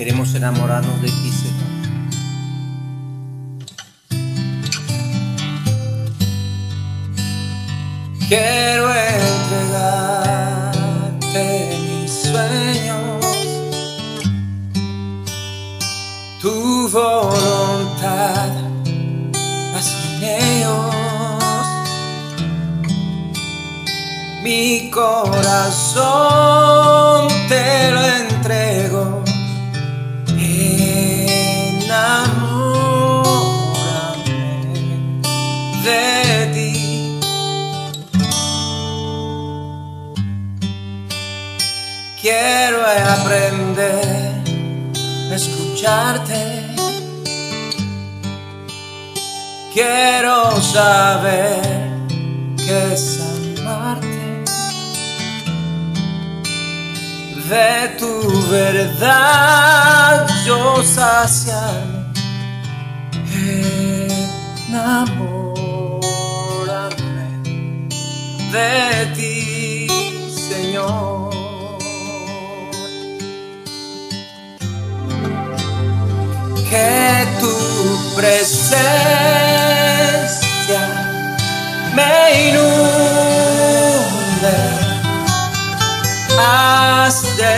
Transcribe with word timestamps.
Queremos 0.00 0.34
enamorarnos 0.34 0.96
de 1.02 1.08
ti, 1.08 1.30
Señor. 1.30 1.68
Quiero 8.26 8.88
entregarte 8.94 10.08
mis 11.82 12.10
sueños, 12.10 13.26
tu 16.40 16.88
voluntad, 16.88 18.48
en 18.96 20.22
ellos 20.22 20.94
mi 24.42 24.90
corazón 24.90 25.98
te 27.50 27.90
lo 27.92 28.00
entrego. 28.00 28.29
Escucharte. 45.80 46.66
Quiero 49.72 50.60
saber 50.60 51.90
que 52.56 52.92
es 52.92 53.20
amarte. 53.58 54.44
De 57.48 57.88
tu 57.98 58.12
verdad 58.50 60.28
yo 60.46 60.82
saciarme. 60.84 62.12
Enamórame 64.68 65.40
de 68.52 69.06
ti, 69.16 69.88
Señor. 70.30 71.19
Que 76.70 77.26
tu 77.40 77.54
presencia 78.14 78.70
me 81.94 82.14
inunde. 82.50 84.56
Haz 86.38 87.16
de 87.36 87.56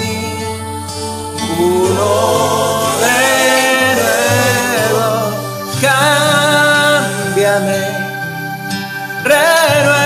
mí 0.00 0.18
uno 1.58 2.14
de 3.00 3.20
nuevo. 4.02 5.06
Cámbiame, 5.80 7.80
renuévame. 9.24 10.05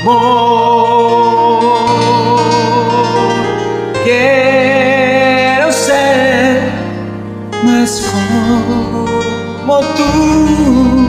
amor. 0.00 1.60
Quiero 4.04 5.72
ser 5.72 6.72
más 7.64 8.02
como 9.66 9.80
tú, 9.80 11.08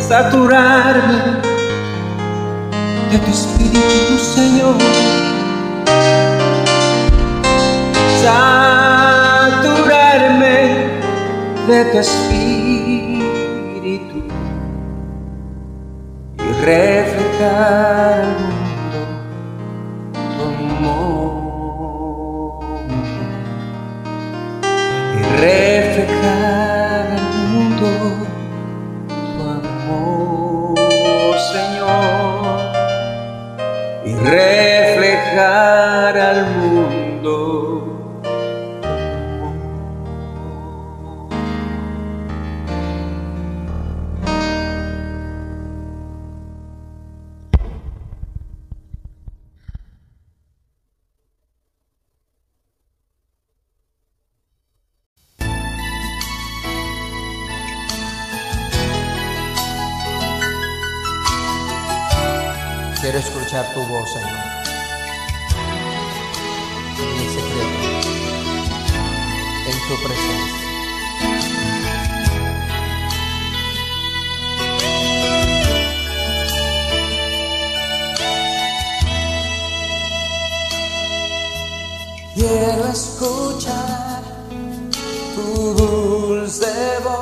saturarme 0.00 1.18
de 3.10 3.18
tu 3.18 3.30
espíritu, 3.30 4.18
Señor. 4.18 4.76
Saturarme 8.22 9.76
de 11.66 11.78
tu 11.92 11.98
espíritu. 11.98 12.57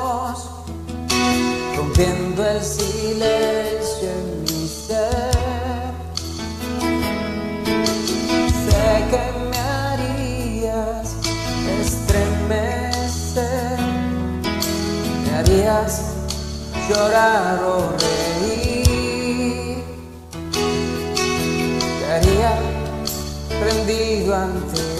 voz, 0.07 0.39
rompiendo 1.75 2.45
el 2.45 2.61
silencio 2.63 4.09
en 4.19 4.41
mi 4.43 4.67
ser. 4.67 5.91
Sé 8.63 8.87
que 9.11 9.23
me 9.49 9.59
harías 9.79 11.05
estremecer, 11.81 12.97
me 15.23 15.29
harías 15.37 15.91
llorar 16.89 17.57
o 17.63 17.67
reír, 18.03 19.83
te 21.99 22.05
haría 22.13 22.51
prendido 23.59 24.29
ante 24.35 24.96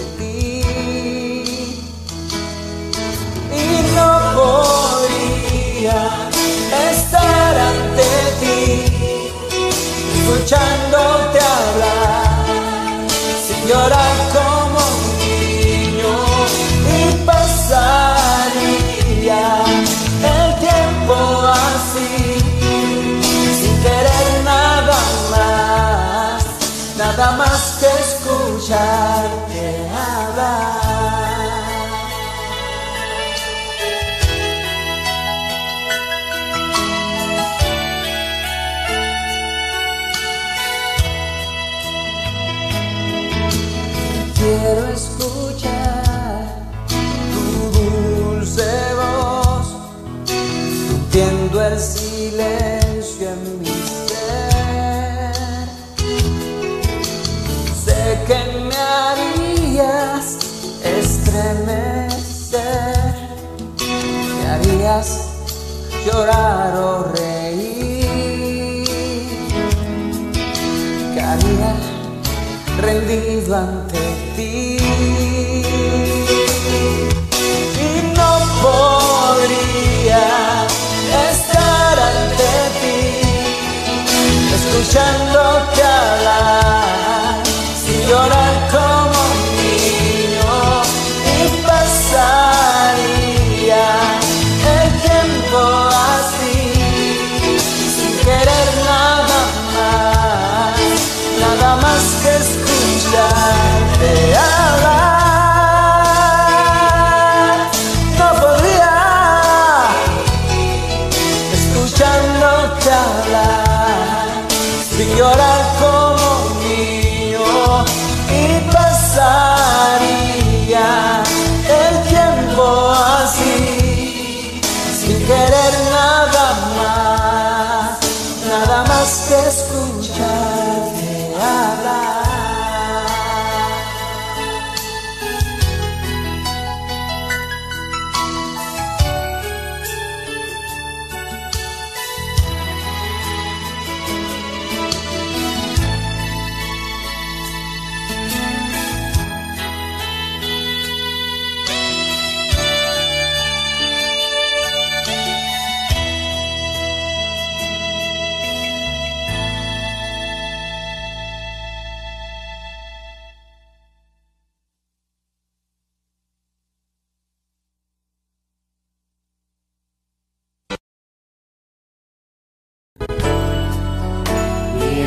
escuchándote 10.50 11.57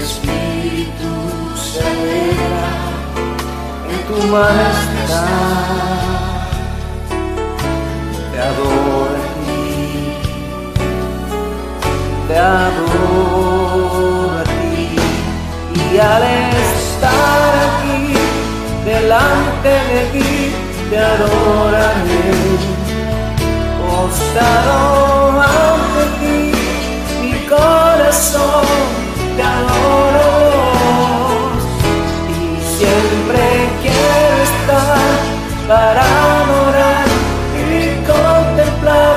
espíritu 0.04 1.12
se 1.56 1.80
alegra 1.80 2.70
en 3.92 4.00
tu 4.08 4.18
majestad. 4.28 5.28
Te 8.32 8.40
adoro 8.50 9.16
a 9.16 9.30
ti, 9.38 9.60
te 12.28 12.38
adoro 12.38 14.32
a 14.40 14.44
ti. 14.44 14.86
Y 15.76 15.98
al 15.98 16.24
estar 16.24 17.52
aquí 17.68 18.00
delante 18.86 19.70
de 19.92 20.02
ti, 20.14 20.34
te 20.90 20.98
adoraré. 20.98 22.26
Postrado 23.80 25.42
ante 25.42 26.04
ti, 26.20 26.40
mi 27.22 27.34
corazón 27.48 29.11
te 29.36 29.44
adoro 29.44 30.30
y 32.30 32.62
siempre 32.78 33.44
quiero 33.82 34.36
estar 34.50 35.00
para 35.68 36.02
adorar 36.42 37.06
y 37.56 37.96
contemplar 38.06 39.16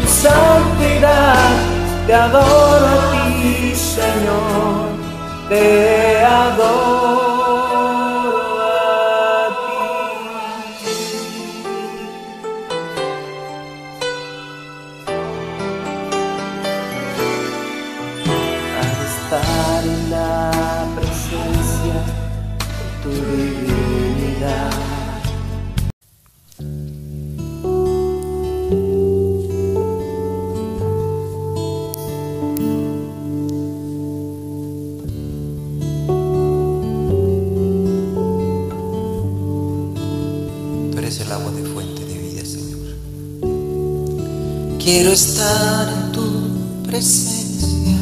tu 0.00 0.06
santidad. 0.08 1.50
Te 2.06 2.14
adoro 2.14 2.86
a 2.86 3.10
ti, 3.12 3.72
Señor, 3.74 4.88
te 5.48 6.24
adoro 6.24 6.99
Quiero 44.92 45.12
estar 45.12 45.88
en 45.88 46.10
tu 46.10 46.82
presencia. 46.82 48.00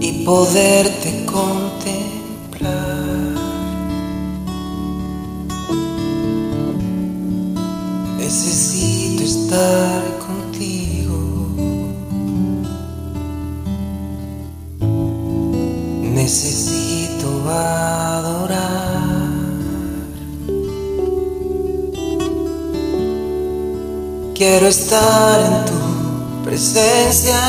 Y 0.00 0.24
poderte 0.24 1.26
contemplar. 1.26 2.68
Necesito 8.18 9.24
estar 9.24 10.00
contigo. 10.28 11.18
Necesito. 16.14 16.94
Quiero 24.34 24.66
estar 24.66 25.40
en 25.40 25.64
tu 25.64 25.78
presencia. 26.42 27.40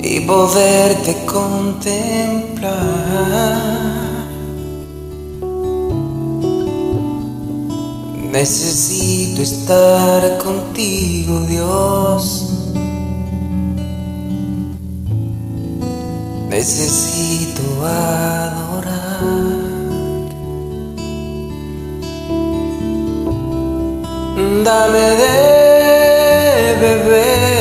Y 0.00 0.20
poderte 0.20 1.26
contemplar. 1.26 2.72
Necesito 8.30 9.42
estar 9.42 10.38
contigo, 10.38 11.40
Dios. 11.48 12.48
Necesito 16.48 17.62
adorar. 17.84 18.71
Dame 24.60 25.08
de 25.20 25.34
beber 26.80 27.52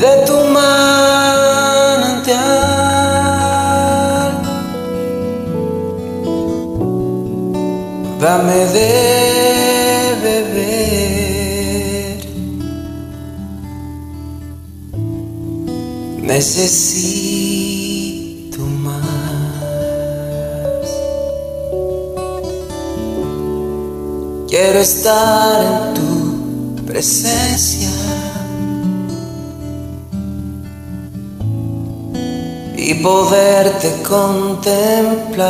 de 0.00 0.12
tu 0.26 0.38
manantial, 0.54 1.52
dame 8.20 8.60
de 8.74 8.92
beber. 10.22 10.62
Necesito 16.22 17.51
Quiero 24.64 24.78
estar 24.78 25.58
en 25.60 25.94
tu 25.94 26.86
presencia 26.86 27.90
y 32.76 32.94
poderte 32.94 34.02
contemplar. 34.02 35.48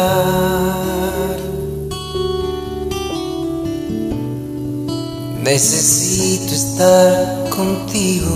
Necesito 5.43 6.55
estar 6.55 7.51
contigo. 7.51 8.31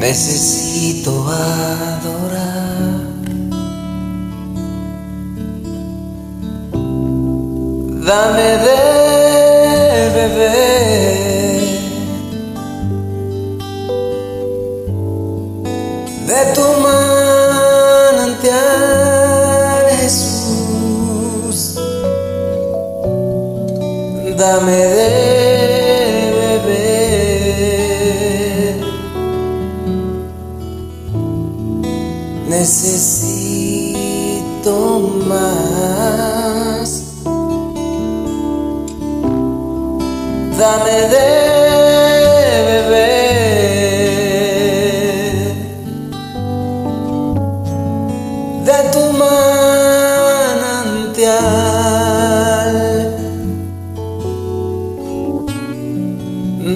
Necesito 0.00 1.10
adorar. 1.28 2.43
Dame 8.06 8.50
de 8.64 8.80
beber 10.14 11.60
de 16.28 16.40
tu 16.54 16.66
manantial, 18.16 18.54
Jesús. 20.00 21.58
Dame 24.36 24.80
de 24.93 24.93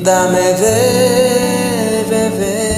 Dame 0.08 0.48
de 0.54 0.78
beber. 2.08 2.68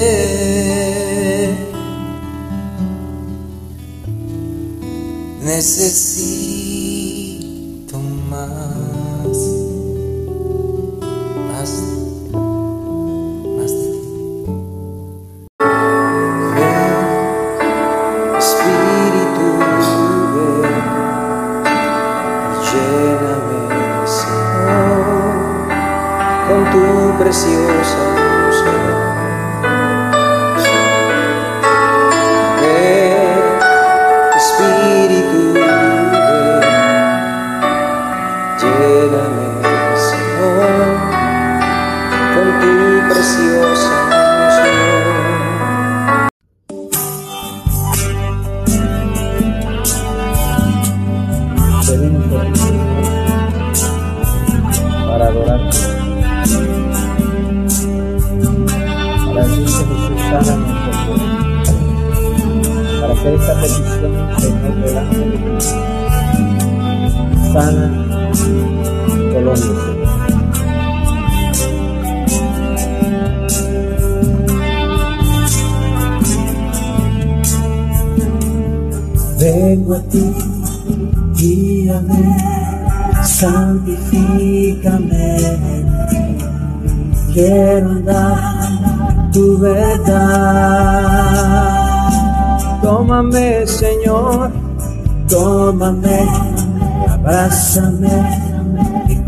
Necesito 5.41 6.10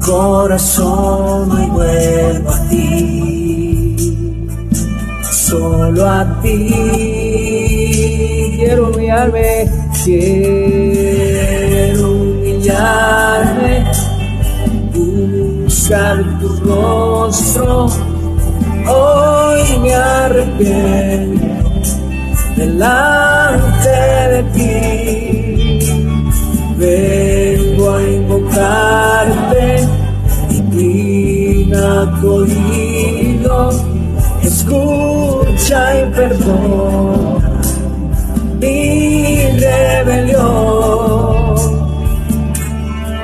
corazón 0.06 1.52
hoy 1.52 1.70
vuelvo 1.70 2.50
a 2.52 2.68
ti 2.70 3.04
solo 5.54 6.10
a 6.10 6.42
ti. 6.42 6.58
Quiero 8.58 8.90
humillarme, 8.90 9.70
quiero 10.04 10.92
humillarme, 12.12 13.74
buscar 14.94 16.18
tu 16.40 16.48
rostro. 16.66 17.88
Hoy 18.88 19.64
me 19.82 19.94
arrepiento 19.94 21.46
delante 22.56 23.90
de 24.34 24.42
ti. 24.56 24.70
Vengo 26.78 27.86
a 27.96 28.02
invocarte, 28.02 29.43
oído 32.24 33.70
escucha 34.44 36.00
y 36.00 36.06
perdona 36.12 37.54
mi 38.60 39.46
rebelión. 39.60 40.94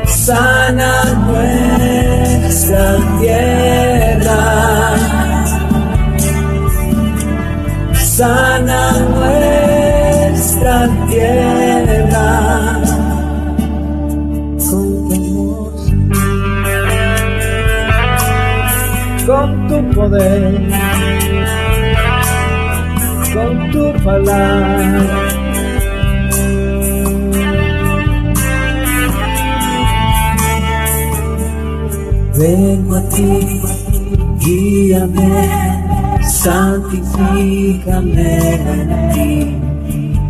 Sana 0.06 0.92
nuestra 1.26 2.86
tierra, 3.20 4.42
sana 7.94 8.82
nuestra 9.15 10.78
tierra. 11.10 12.79
con 19.30 19.50
tu 19.68 19.78
poder, 19.92 20.60
con 23.32 23.72
tu 23.72 23.84
palabra. 24.04 25.04
Vengo 32.39 32.96
a 32.96 33.02
ti, 33.10 33.32
guíame, 34.39 35.32
santifícame 36.42 38.32
en 38.74 38.89
ti. 39.13 39.32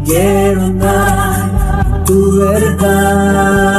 Quiero 0.06 0.60
andar 0.62 2.04
tu 2.06 2.20
verdad. 2.40 3.70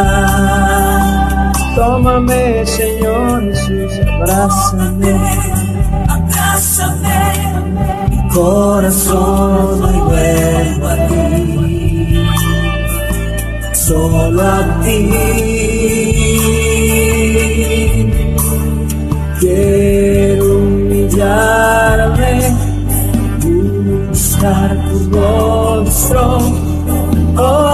Toma-me, 1.75 2.67
Senhor 2.67 3.41
Jesus, 3.43 4.01
abraça-me. 4.09 5.15
Abraça-me. 6.09 7.21
Mi 8.11 8.21
coração 8.33 9.79
vai 9.81 9.99
vuelvo 10.01 10.87
a 10.87 10.97
ti, 11.09 11.19
solo 13.75 14.41
a 14.41 14.45
ti. 14.83 14.99
Quero 19.41 20.47
humilhar-me, 20.59 22.35
buscar 24.11 24.71
tu 24.89 24.97
rostro. 25.17 26.27
Oh, 27.39 27.70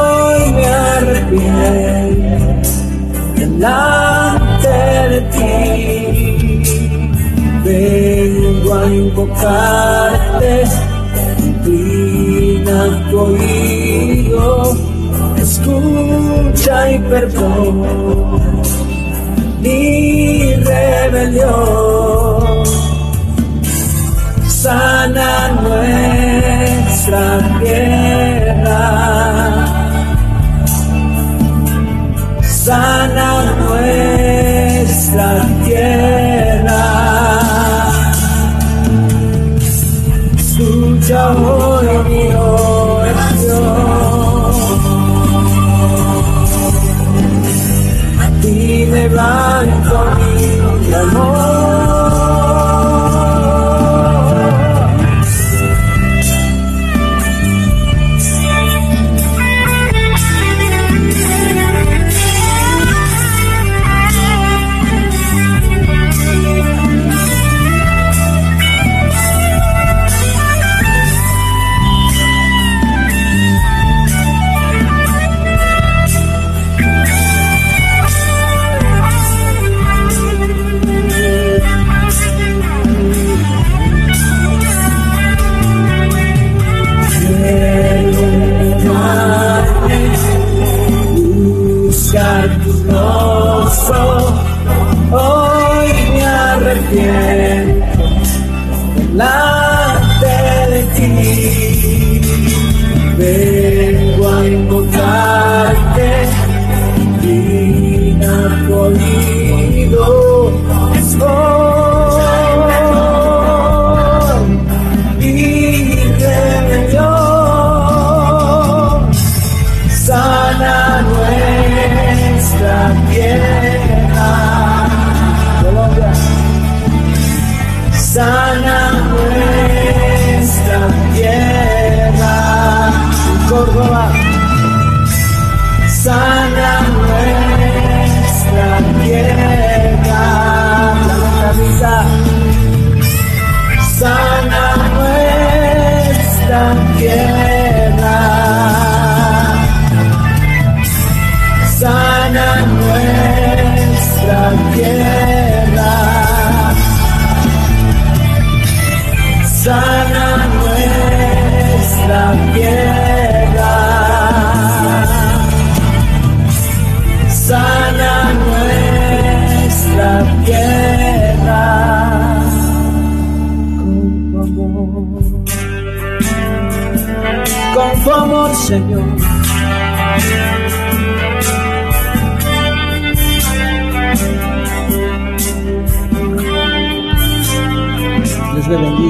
delante 3.56 4.68
de 5.10 5.20
ti. 5.32 6.62
Vengo 7.64 8.74
a 8.74 8.86
invocarte, 8.86 10.64
inclina 11.44 12.78
tu 13.10 13.16
oído, 13.18 14.44
escucha 15.38 16.76
y 16.92 16.98
perdona 16.98 17.92
mi 19.60 20.54
rebelión. 20.54 21.56
Sana 24.46 25.30
nuestra 25.62 27.26
tierra. 27.60 29.15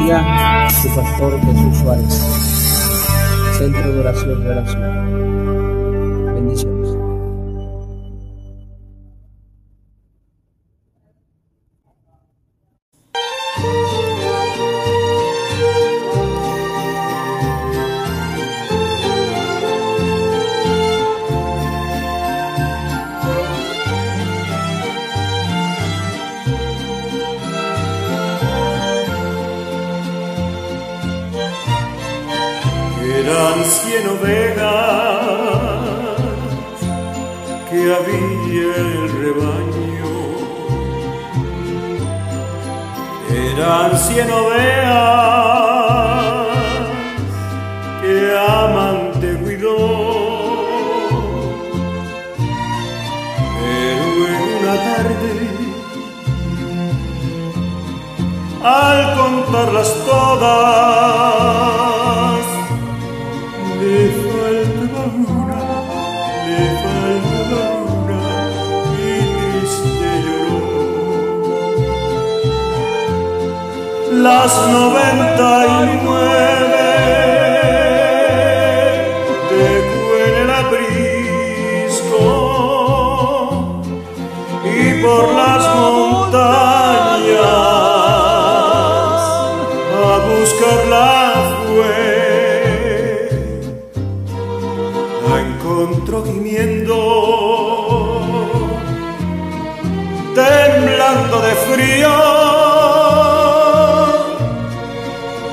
bendiga 0.06 0.70
su 0.70 0.88
pastor 0.94 1.40
Jesús 1.40 1.78
Suárez. 1.78 2.14
Centro 3.58 3.92
de 3.92 4.00
Oración 4.00 4.44
de 4.44 4.54
la 4.54 4.66
Ciudad. 4.66 5.65
durmiendo, 96.36 98.20
temblando 100.34 101.40
de 101.40 101.52
frío, 101.54 102.10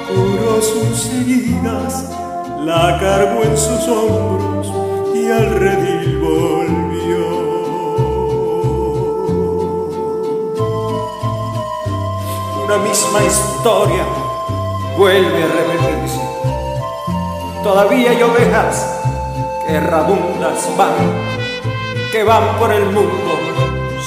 curó 0.08 0.62
sus 0.62 1.06
heridas, 1.08 2.10
la 2.60 2.98
cargó 3.00 3.44
en 3.44 3.58
sus 3.58 3.88
hombros 3.88 4.68
y 5.16 5.32
al 5.32 5.50
redil 5.52 6.20
volvió. 6.20 7.24
Una 12.66 12.78
misma 12.78 13.24
historia 13.24 14.06
vuelve 14.98 15.44
a 15.44 15.48
repetirse. 15.48 16.22
Todavía 17.64 18.12
hay 18.12 18.22
ovejas 18.22 18.93
que 19.68 20.76
van, 20.78 20.94
que 22.12 22.24
van 22.24 22.58
por 22.60 22.72
el 22.72 22.86
mundo 22.86 23.32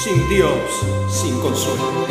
sin 0.03 0.29
Dios, 0.29 0.51
sin 1.11 1.41
consuelo. 1.41 2.07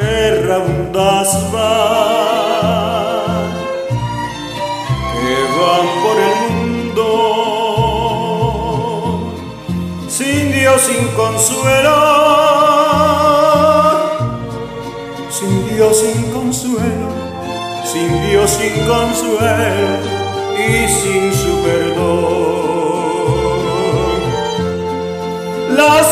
errabundas 0.00 1.52
van, 1.52 2.15
sin 10.96 11.08
consuelo, 11.08 11.96
sin 15.30 15.68
Dios, 15.68 16.00
sin 16.00 16.32
consuelo, 16.32 17.08
sin 17.84 18.30
Dios, 18.30 18.50
sin 18.50 18.86
consuelo 18.86 19.88
y 20.56 20.88
sin 20.88 21.32
su 21.34 21.62
perdón. 21.62 22.56
Las 25.76 26.06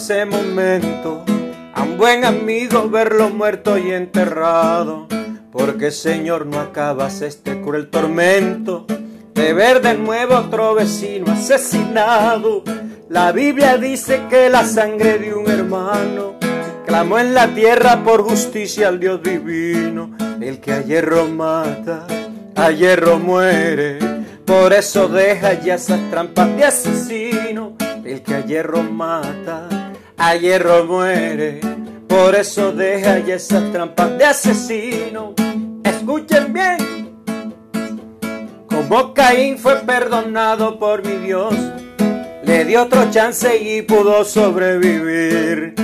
ese 0.00 0.24
momento? 0.24 1.22
A 1.74 1.82
un 1.82 1.98
buen 1.98 2.24
amigo 2.24 2.88
verlo 2.88 3.28
muerto 3.28 3.76
y 3.76 3.90
enterrado. 3.90 5.06
Porque, 5.52 5.90
Señor, 5.90 6.46
no 6.46 6.58
acabas 6.58 7.20
este 7.20 7.60
cruel 7.60 7.90
tormento 7.90 8.86
de 9.34 9.52
ver 9.52 9.82
de 9.82 9.98
nuevo 9.98 10.36
a 10.36 10.40
otro 10.40 10.74
vecino 10.74 11.30
asesinado. 11.30 12.64
La 13.10 13.30
Biblia 13.32 13.76
dice 13.76 14.22
que 14.30 14.48
la 14.48 14.64
sangre 14.64 15.18
de 15.18 15.34
un 15.34 15.50
hermano 15.50 16.36
clamó 16.86 17.18
en 17.18 17.34
la 17.34 17.48
tierra 17.48 18.02
por 18.02 18.22
justicia 18.22 18.88
al 18.88 19.00
Dios 19.00 19.22
divino. 19.22 20.16
El 20.40 20.60
que 20.60 20.72
a 20.72 20.80
hierro 20.80 21.26
mata, 21.26 22.06
a 22.56 22.70
hierro 22.70 23.18
muere. 23.18 23.98
Por 24.46 24.72
eso 24.72 25.08
deja 25.08 25.52
ya 25.60 25.74
esas 25.74 26.00
trampas 26.10 26.56
de 26.56 26.64
asesino. 26.64 27.76
El 28.02 28.22
que 28.22 28.34
a 28.34 28.40
hierro 28.44 28.82
mata, 28.82 29.89
a 30.20 30.36
hierro 30.36 30.84
muere. 30.84 31.60
Por 32.06 32.34
eso 32.34 32.72
deja 32.72 33.20
ya 33.20 33.36
esas 33.36 33.72
trampas 33.72 34.18
de 34.18 34.24
asesino. 34.24 35.34
Escuchen 35.82 36.52
bien. 36.52 37.16
Como 38.68 39.14
Caín 39.14 39.58
fue 39.58 39.76
perdonado 39.76 40.78
por 40.78 41.04
mi 41.04 41.26
Dios, 41.26 41.54
le 42.42 42.64
dio 42.66 42.82
otro 42.82 43.10
chance 43.10 43.56
y 43.56 43.82
pudo 43.82 44.24
sobrevivir. 44.24 45.74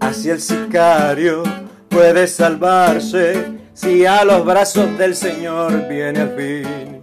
Así 0.00 0.28
el 0.28 0.40
sicario 0.40 1.42
puede 1.88 2.26
salvarse 2.26 3.58
si 3.72 4.04
a 4.04 4.24
los 4.24 4.44
brazos 4.44 4.98
del 4.98 5.16
Señor 5.16 5.88
viene 5.88 6.20
al 6.20 6.36
fin. 6.36 7.02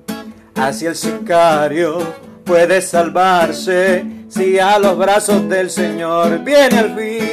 Así 0.55 0.85
el 0.85 0.95
sicario 0.95 1.97
puede 2.43 2.81
salvarse 2.81 4.05
si 4.29 4.59
a 4.59 4.79
los 4.79 4.97
brazos 4.97 5.47
del 5.49 5.69
Señor 5.69 6.43
viene 6.43 6.77
al 6.77 6.95
fin. 6.95 7.32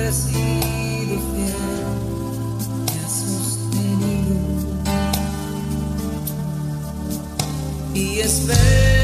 siempre 0.00 0.06
has 0.06 0.16
sido 0.16 1.20
fiel, 1.34 1.60
y 7.94 8.20
espero. 8.20 8.99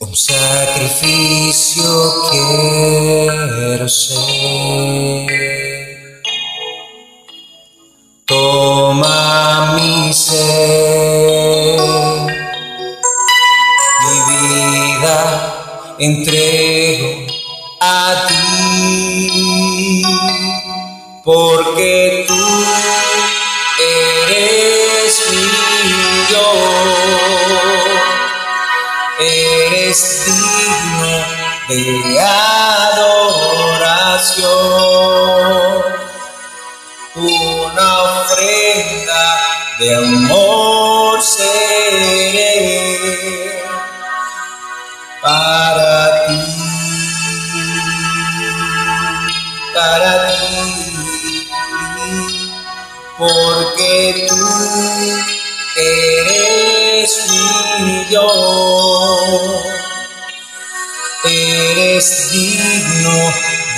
Un 0.00 0.14
sacrificio 0.14 1.84
quiero 2.30 3.88
ser. 3.88 4.67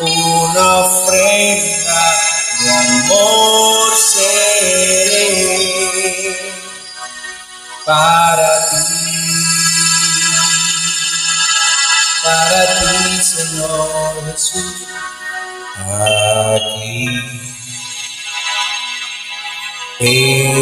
una 0.00 0.76
ofrenda 0.78 2.02
de 2.62 2.70
amor 2.70 3.92
seré 4.14 5.26
para 7.84 8.50
ti, 8.70 8.86
para 12.24 12.60
ti, 12.80 12.96
Señor 13.22 14.14
Jesús, 14.32 14.78
aquí 15.90 16.96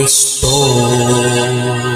estoy. 0.04 1.93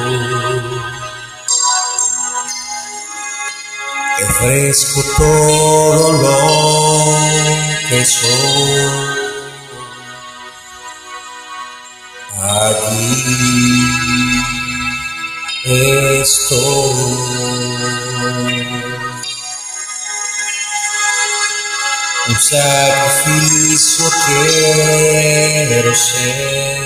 Te 4.19 4.25
ofrezco 4.25 5.01
todo 5.17 6.13
lo 6.13 6.39
que 7.89 8.05
soy. 8.05 9.19
Aquí 12.43 13.23
estoy. 16.21 16.59
Un 22.27 22.41
sacrificio 22.41 24.05
quiero 24.27 25.95
ser. 25.95 26.79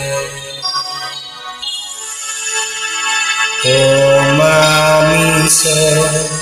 Toma 3.63 5.01
mi 5.09 5.49
ser. 5.49 6.42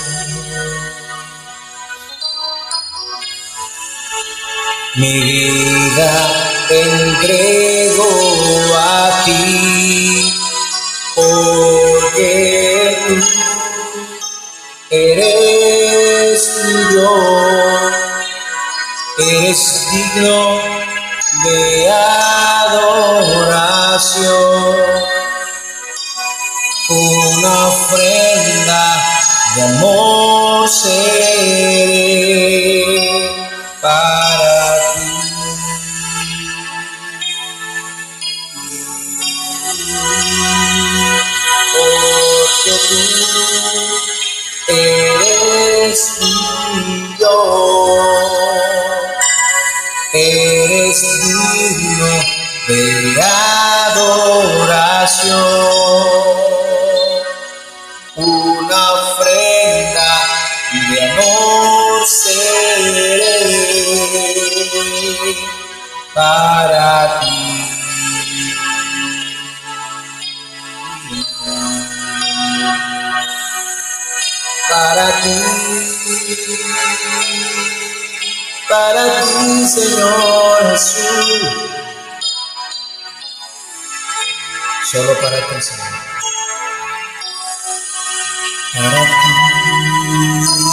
Mi 4.95 5.21
vida 5.21 6.11
entrego 6.69 8.09
a 8.77 9.23
ti, 9.23 10.33
porque 11.15 13.05
tú 13.07 13.15
eres 14.89 16.41
Dios, 16.89 17.93
eres 19.17 19.87
digno 19.91 20.59
de 21.45 21.89
adoración, 22.59 23.45
una 26.89 27.67
ofrenda 27.67 28.83
de 29.55 29.61
amor 29.63 30.67
Dios, 47.21 47.29
eres 50.11 51.01
digno 51.21 52.13
de 52.67 53.21
adoración, 53.93 54.81
una 58.15 58.93
ofrenda 58.93 60.11
de 60.89 60.97
amor 61.11 62.07
seré 62.07 63.11
para 66.15 67.19
ti. 67.19 67.37
Para 74.69 75.07
ti, 75.21 75.80
para 78.69 79.21
ti, 79.21 79.67
Señor 79.67 80.71
Jesús. 80.71 81.41
Solo 84.91 85.13
para 85.21 85.47
ti, 85.47 85.61
Señor. 85.61 85.87
Para 88.73 89.01
ti. 89.05 90.70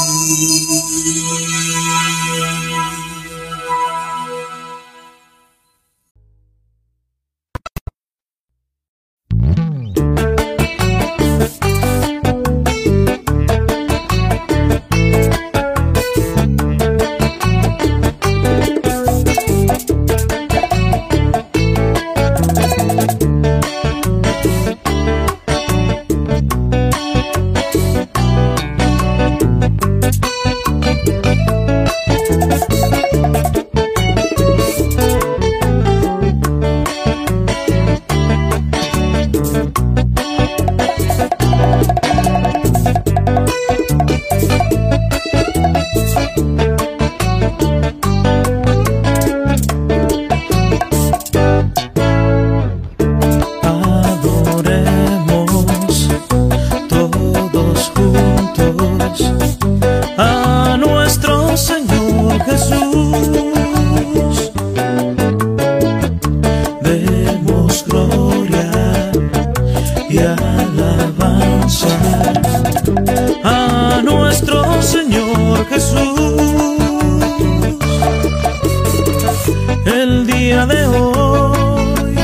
De 80.48 80.86
hoy. 80.86 82.16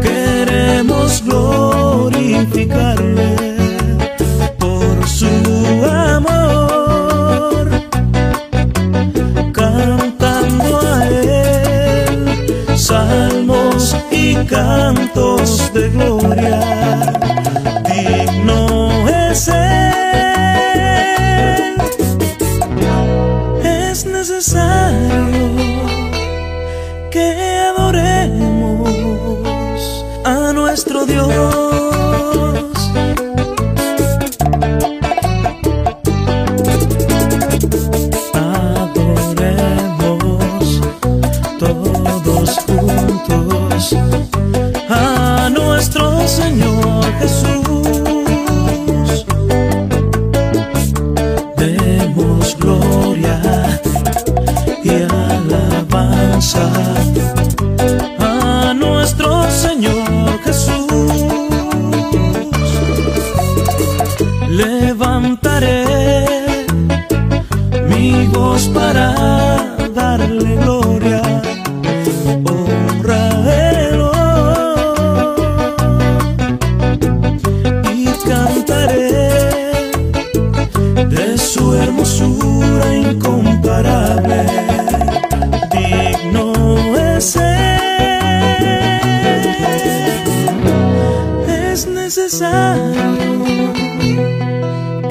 Queremos 0.00 1.22
glorificarle 1.24 3.13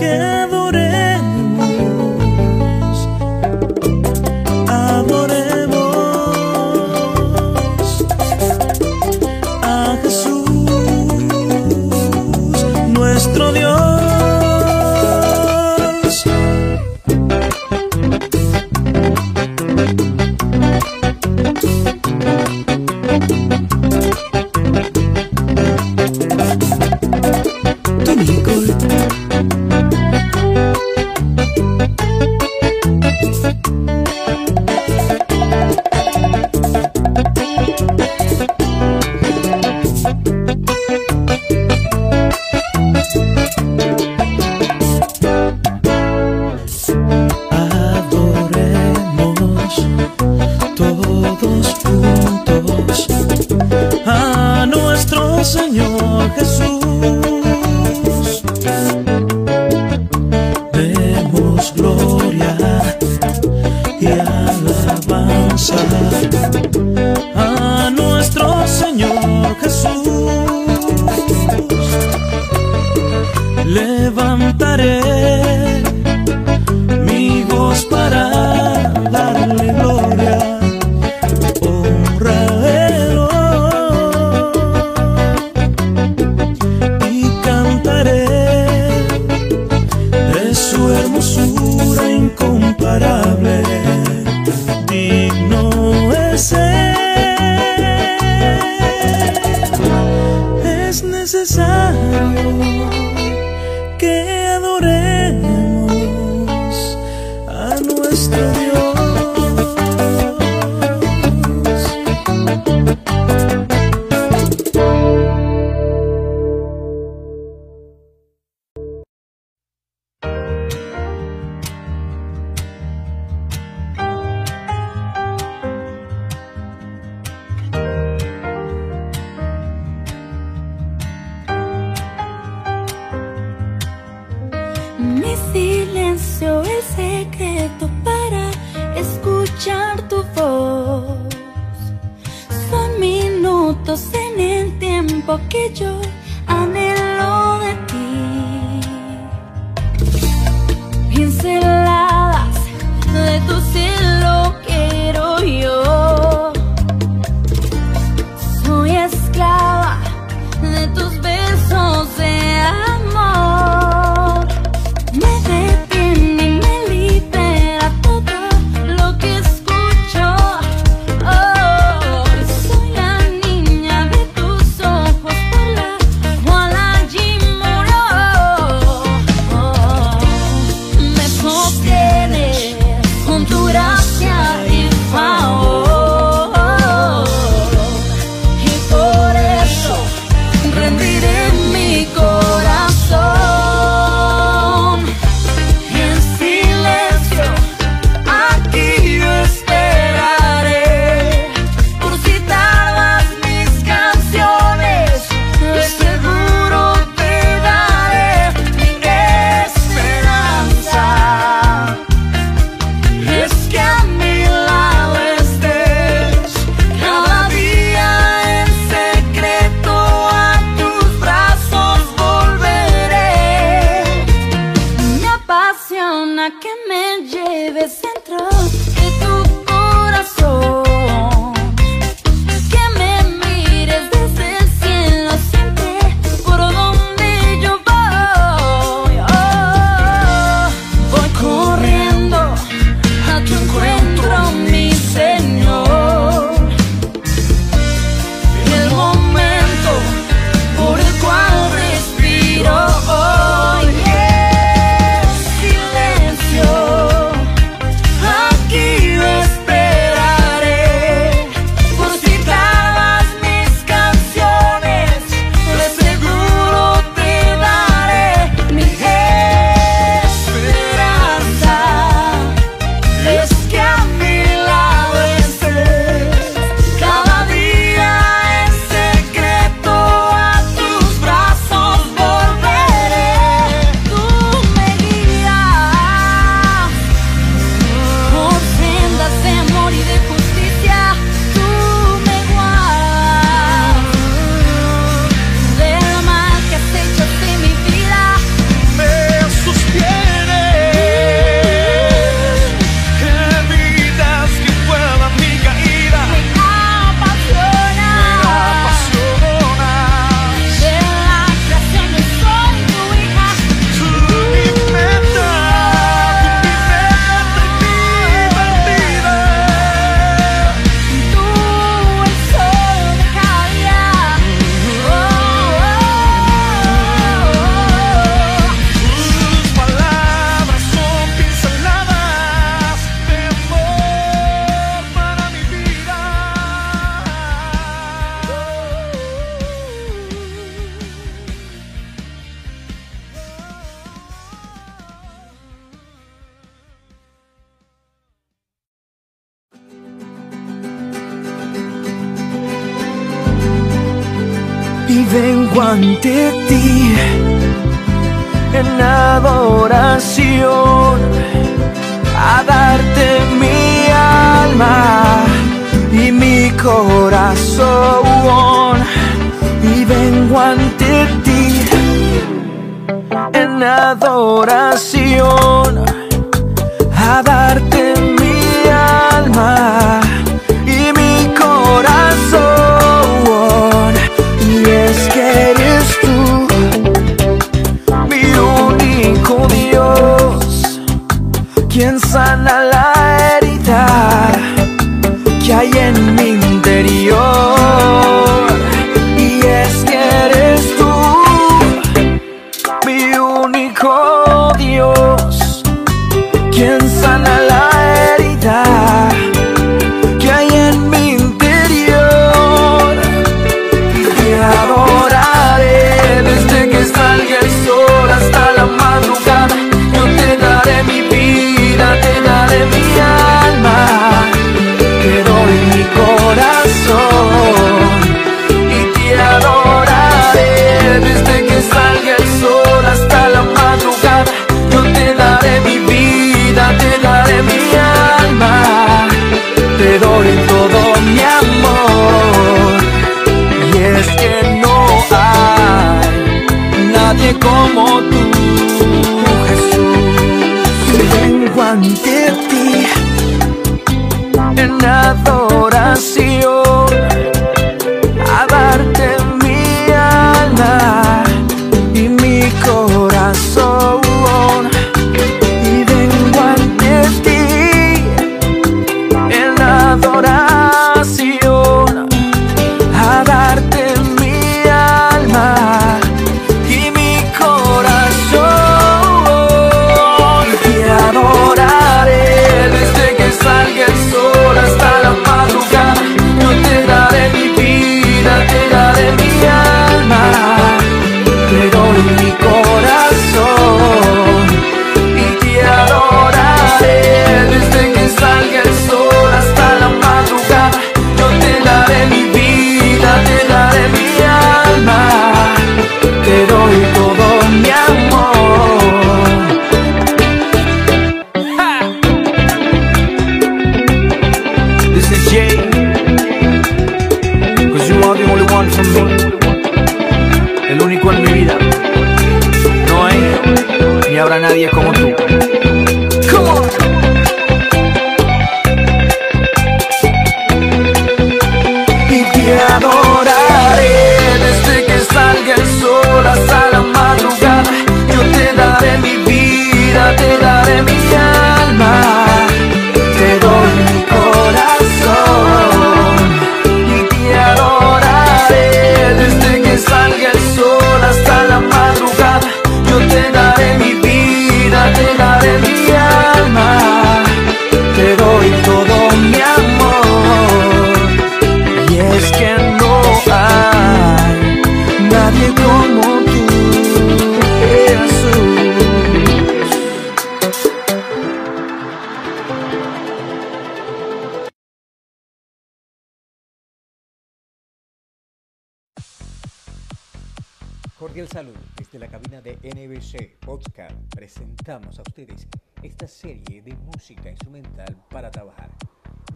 que 0.03 0.42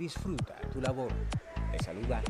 Disfruta 0.08 0.56
tu 0.72 0.80
labor. 0.80 1.12
Te 1.70 1.84
saluda. 1.84 2.22